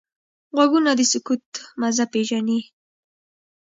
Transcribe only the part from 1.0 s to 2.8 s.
سکوت مزه پېژني